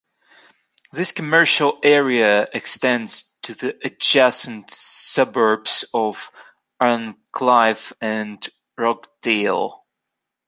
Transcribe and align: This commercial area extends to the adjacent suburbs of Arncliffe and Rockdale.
This 0.91 1.11
commercial 1.11 1.77
area 1.83 2.47
extends 2.55 3.35
to 3.43 3.53
the 3.53 3.77
adjacent 3.85 4.71
suburbs 4.71 5.85
of 5.93 6.31
Arncliffe 6.81 7.93
and 8.01 8.49
Rockdale. 8.79 9.85